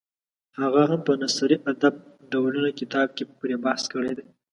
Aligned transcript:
هغه 0.59 0.81
هم 0.89 0.99
په 1.07 1.13
نثري 1.21 1.57
ادب 1.71 1.95
ډولونه 2.31 2.69
کتاب 2.79 3.07
کې 3.17 3.23
پرې 3.39 3.55
بحث 3.63 3.83
کړی 3.93 4.11
دی. 4.17 4.25